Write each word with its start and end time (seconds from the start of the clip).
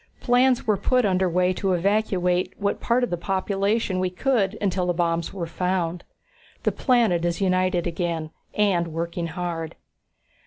Plans 0.19 0.65
were 0.65 0.77
put 0.77 1.05
under 1.05 1.29
way 1.29 1.53
to 1.53 1.73
evacuate 1.73 2.55
what 2.57 2.79
part 2.81 3.03
of 3.03 3.11
the 3.11 3.17
population 3.17 3.99
we 3.99 4.09
could 4.09 4.57
until 4.59 4.87
the 4.87 4.95
bombs 4.95 5.31
were 5.31 5.45
found. 5.45 6.03
The 6.63 6.71
planet 6.71 7.23
is 7.23 7.39
united 7.39 7.85
again, 7.85 8.31
and 8.55 8.87
working 8.87 9.27
hard." 9.27 9.75